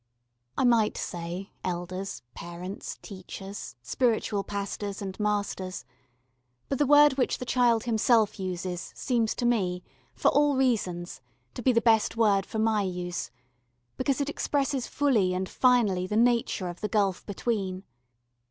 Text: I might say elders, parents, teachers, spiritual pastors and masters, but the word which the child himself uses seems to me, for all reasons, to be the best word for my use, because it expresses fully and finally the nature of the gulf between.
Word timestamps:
I 0.57 0.63
might 0.63 0.97
say 0.97 1.51
elders, 1.63 2.23
parents, 2.33 2.97
teachers, 3.03 3.75
spiritual 3.83 4.43
pastors 4.43 4.99
and 4.99 5.15
masters, 5.19 5.85
but 6.69 6.79
the 6.79 6.87
word 6.87 7.19
which 7.19 7.37
the 7.37 7.45
child 7.45 7.83
himself 7.83 8.39
uses 8.39 8.93
seems 8.95 9.35
to 9.35 9.45
me, 9.45 9.83
for 10.15 10.29
all 10.29 10.55
reasons, 10.55 11.21
to 11.53 11.61
be 11.61 11.71
the 11.71 11.81
best 11.81 12.17
word 12.17 12.47
for 12.47 12.57
my 12.57 12.81
use, 12.81 13.29
because 13.95 14.19
it 14.19 14.27
expresses 14.27 14.87
fully 14.87 15.35
and 15.35 15.47
finally 15.47 16.07
the 16.07 16.17
nature 16.17 16.67
of 16.67 16.81
the 16.81 16.89
gulf 16.89 17.23
between. 17.27 17.83